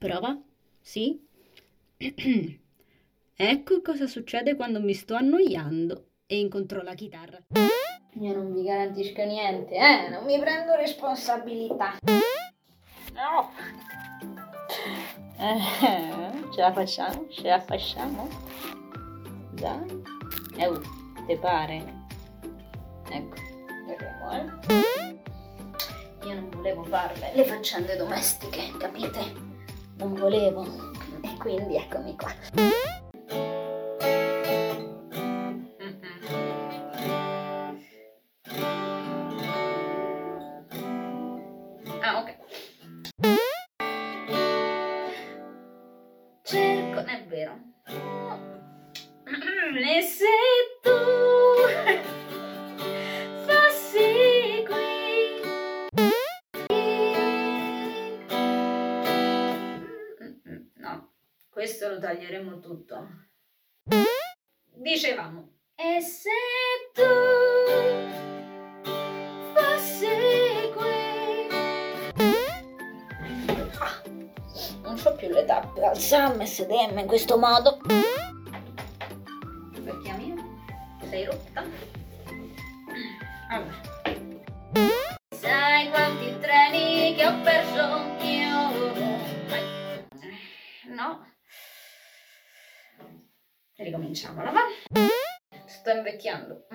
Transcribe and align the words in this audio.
Prova? 0.00 0.34
Sì? 0.80 1.22
ecco 3.36 3.82
cosa 3.82 4.06
succede 4.06 4.56
quando 4.56 4.80
mi 4.80 4.94
sto 4.94 5.14
annoiando 5.14 6.06
e 6.24 6.38
incontro 6.38 6.80
la 6.80 6.94
chitarra. 6.94 7.38
Io 8.14 8.34
non 8.34 8.54
vi 8.54 8.62
garantisco 8.62 9.22
niente, 9.24 9.74
eh? 9.74 10.08
Non 10.08 10.24
mi 10.24 10.38
prendo 10.38 10.74
responsabilità. 10.74 11.98
No! 13.12 13.52
Eh, 15.36 16.50
ce 16.54 16.60
la 16.62 16.72
facciamo? 16.72 17.26
Ce 17.28 17.46
la 17.46 17.60
facciamo? 17.60 18.26
Dai. 19.52 20.02
Eh, 20.56 20.66
uh, 20.66 20.80
te 21.26 21.36
pare? 21.36 22.06
Ecco, 23.10 23.36
vedremo, 23.86 24.30
eh? 24.32 25.18
Io 26.26 26.34
non 26.34 26.48
volevo 26.48 26.84
farle 26.84 27.32
le 27.34 27.44
faccende 27.44 27.96
domestiche, 27.96 28.70
capite? 28.78 29.49
Non 30.00 30.14
volevo. 30.14 30.64
E 31.20 31.36
quindi 31.38 31.76
eccomi 31.76 32.16
qua. 32.16 32.32
Ah. 32.54 32.90
Cerco, 46.42 47.00
è 47.00 47.26
vero. 47.28 47.58
E 49.80 50.02
se 50.02 50.26
questo 61.60 61.90
lo 61.90 61.98
taglieremo 61.98 62.58
tutto. 62.58 63.06
Dicevamo, 64.76 65.58
e 65.74 66.00
se 66.00 66.30
tu 66.94 67.02
fossi 69.52 70.08
qui? 70.74 71.48
Ah, 73.78 74.02
non 74.80 74.96
so 74.96 75.14
più 75.16 75.28
le 75.28 75.44
tappe, 75.44 75.84
alzarmi 75.84 76.44
e 76.44 76.46
sedermi 76.46 77.02
in 77.02 77.06
questo 77.06 77.36
modo. 77.36 77.78
Vecchia 79.80 80.14
mia, 80.14 80.36
sei 81.10 81.26
rotta? 81.26 81.62
Allora. 83.50 83.82
Sai 85.28 85.90
quanti 85.90 86.38
treni 86.40 87.14
che 87.14 87.26
ho 87.26 87.38
perso 87.42 88.24
io? 88.24 88.48
No. 90.94 91.29
Ricominciamola, 93.80 94.50
va? 94.50 94.60
Sto 95.64 95.90
invecchiando. 95.90 96.66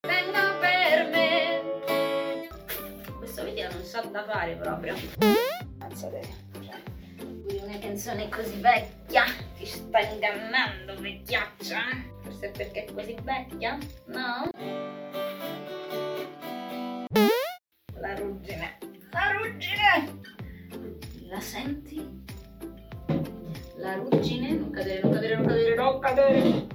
Venga 0.00 0.58
per 0.58 1.06
me. 1.12 2.48
Questo 3.18 3.44
video 3.44 3.70
non 3.72 3.84
sa 3.84 4.00
da 4.00 4.24
fare 4.24 4.56
proprio. 4.56 4.96
Pensate, 5.78 6.22
cioè, 6.60 6.82
una 7.62 7.78
canzone 7.78 8.28
così 8.28 8.58
vecchia 8.58 9.26
ti 9.56 9.64
sta 9.64 10.00
ingannando, 10.00 10.96
vecchiaccia. 10.96 11.82
Forse 12.22 12.50
perché 12.50 12.86
è 12.86 12.92
così 12.92 13.16
vecchia? 13.22 13.78
No? 14.06 14.48
La 18.00 18.14
ruggine. 18.16 18.78
La 19.12 19.30
ruggine! 19.30 20.20
La 21.28 21.40
senti? 21.40 22.31
La 23.76 23.94
ruggine? 23.94 24.50
Non 24.52 24.70
cadere, 24.70 25.00
non 25.02 25.12
cadere, 25.12 25.34
non 25.36 25.46
cadere, 25.46 25.74
non 25.74 25.98
cadere! 26.00 26.66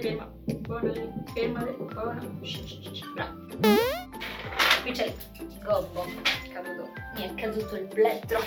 Ferma, 0.00 0.32
buona 0.44 0.92
lì, 0.92 1.10
buona. 1.34 2.20
Shh, 2.42 2.64
shh, 2.64 3.12
bravo. 3.14 3.38
Qui 4.82 4.92
c'è 4.92 5.06
il 5.06 5.58
gobbo, 5.62 6.04
caduto, 6.52 6.88
mi 7.16 7.22
è 7.22 7.34
caduto 7.34 7.76
il 7.76 7.86
plettro. 7.86 8.40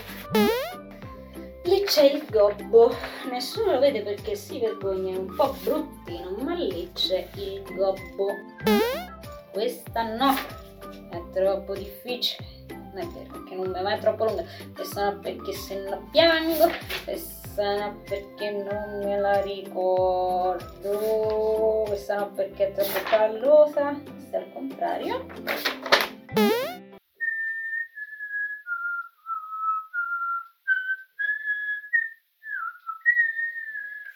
Lì 1.66 1.82
c'è 1.84 2.12
il 2.12 2.26
gobbo, 2.30 2.94
nessuno 3.30 3.74
lo 3.74 3.80
vede 3.80 4.02
perché 4.02 4.36
si 4.36 4.60
vergogna, 4.60 5.14
è 5.14 5.18
un 5.18 5.34
po' 5.36 5.56
bruttino, 5.62 6.36
ma 6.42 6.54
lì 6.56 6.90
c'è 6.94 7.28
il 7.36 7.64
gobbo. 7.76 8.28
Questa 9.52 10.16
no, 10.16 10.34
è 11.10 11.22
troppo 11.32 11.74
difficile. 11.74 12.48
Non 12.68 12.98
è 12.98 13.08
vero, 13.08 13.32
perché 13.32 13.56
non 13.56 13.88
è 13.88 14.00
troppo 14.00 14.26
lunga. 14.26 14.44
Questa 14.74 15.10
no 15.10 15.20
perché 15.20 15.54
se 15.54 15.76
no 15.88 16.08
piango. 16.12 16.70
Questa 17.54 17.86
no 17.86 18.02
perché 18.10 18.50
non 18.50 19.04
me 19.04 19.20
la 19.20 19.40
ricordo. 19.42 20.90
Questa 21.86 22.16
no 22.16 22.32
perché 22.32 22.70
è 22.70 22.72
troppo 22.72 22.98
pallosa. 23.08 23.94
Questa 23.94 24.38
è 24.38 24.42
al 24.42 24.52
contrario. 24.54 25.24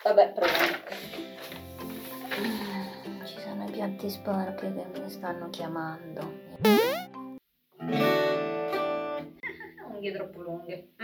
Vabbè, 0.04 0.34
proviamo. 0.34 0.78
Ci 3.24 3.40
sono 3.40 3.66
i 3.66 3.72
piatti 3.72 4.10
sporchi 4.10 4.74
che 4.74 5.00
mi 5.00 5.10
stanno 5.12 5.52
chiamando. 5.52 6.34
Unghie 9.94 10.12
troppo 10.12 10.42
lunghe. 10.42 10.96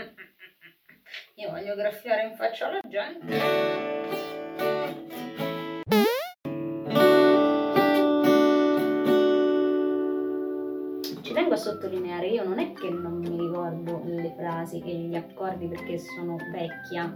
Io 1.44 1.50
voglio 1.50 1.74
graffiare 1.74 2.22
in 2.22 2.34
faccia 2.36 2.68
alla 2.68 2.80
gente. 2.88 3.36
Tengo 11.34 11.52
a 11.52 11.56
sottolineare, 11.56 12.28
io 12.28 12.44
non 12.44 12.58
è 12.60 12.72
che 12.72 12.88
non 12.88 13.18
mi 13.18 13.36
ricordo 13.36 14.00
le 14.06 14.32
frasi 14.38 14.80
e 14.86 14.94
gli 14.94 15.16
accordi 15.16 15.66
perché 15.66 15.98
sono 15.98 16.36
vecchia, 16.50 17.14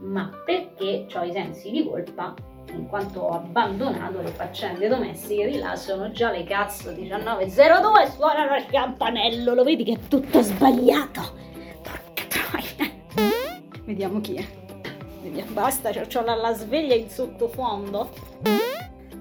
ma 0.00 0.30
perché 0.44 1.06
ho 1.14 1.22
i 1.22 1.32
sensi 1.32 1.70
di 1.70 1.88
colpa 1.88 2.34
in 2.72 2.86
quanto 2.86 3.20
ho 3.20 3.30
abbandonato 3.30 4.20
le 4.20 4.30
faccende 4.30 4.88
domestiche 4.88 5.48
di 5.48 5.58
là 5.58 5.74
sono 5.76 6.10
già 6.10 6.30
le 6.30 6.44
cazzo 6.44 6.90
19.02 6.90 8.10
suonano 8.12 8.56
il 8.56 8.66
campanello 8.66 9.52
lo 9.52 9.64
vedi 9.64 9.82
che 9.82 9.94
è 9.94 10.08
tutto 10.08 10.40
sbagliato 10.42 11.51
vediamo 13.84 14.20
chi 14.20 14.34
è 14.36 14.44
vediamo 15.22 15.50
basta 15.52 15.90
c'ho 15.90 16.22
la, 16.22 16.34
la 16.34 16.52
sveglia 16.54 16.94
in 16.94 17.08
sottofondo 17.08 18.10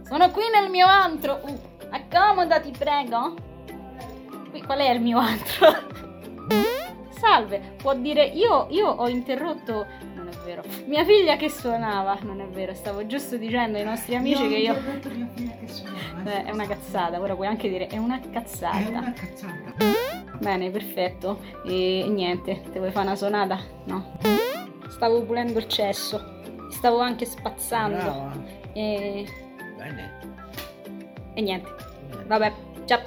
sono 0.08 0.30
qui 0.32 0.44
nel 0.54 0.70
mio 0.70 0.88
antro 0.88 1.40
uh, 1.44 1.60
accomodati 1.92 2.72
prego 2.78 3.36
qui 4.50 4.62
qual 4.62 4.80
è 4.80 4.90
il 4.92 5.02
mio 5.02 5.18
antro 5.20 5.74
salve 7.20 7.76
può 7.78 7.94
dire 7.96 8.26
io, 8.26 8.68
io 8.70 8.88
ho 8.88 9.08
interrotto 9.08 9.86
non 10.16 10.28
è 10.28 10.36
vero 10.44 10.64
mia 10.86 11.06
figlia 11.06 11.38
che 11.38 11.50
suonava 11.50 12.18
non 12.22 12.42
è 12.42 12.48
vero 12.48 12.74
stavo 12.74 13.06
giusto 13.06 13.38
dicendo 13.38 13.78
ai 13.78 13.84
nostri 13.84 14.16
amici 14.16 14.42
No, 14.44 14.50
che 14.50 14.56
io 14.56 14.74
ti 15.00 15.08
ho 15.08 15.12
mia 15.12 15.28
figlia 15.34 15.56
che 15.60 15.68
suonava. 15.68 16.32
eh, 16.32 16.44
è 16.46 16.52
una 16.52 16.68
cazzata, 16.68 17.20
ora 17.20 17.36
puoi 17.36 17.48
anche 17.48 17.70
dire 17.70 17.88
è 17.88 17.98
una 17.98 18.20
cazzata. 18.20 18.78
È 18.78 18.88
una 18.90 19.14
cazzata. 19.14 19.74
Bene, 20.40 20.72
perfetto. 20.72 21.40
E 21.64 22.06
niente, 22.10 22.62
te 22.72 22.80
vuoi 22.80 22.90
fare 22.92 23.06
una 23.06 23.16
sonata? 23.16 23.60
No. 23.86 24.18
Stavo 24.92 25.24
pulendo 25.24 25.58
il 25.58 25.68
cesso, 25.68 26.22
stavo 26.70 27.00
anche 27.00 27.26
spazzando. 27.26 27.96
Brava. 27.98 28.44
E, 28.74 29.26
Bene. 29.78 30.20
e 31.34 31.42
niente. 31.42 31.70
Vabbè, 32.28 32.54
ciao. 32.86 33.02